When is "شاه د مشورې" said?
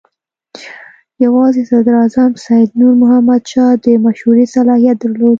3.51-4.45